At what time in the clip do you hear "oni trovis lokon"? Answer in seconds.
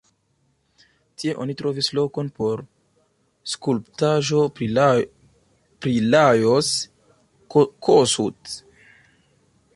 1.43-2.31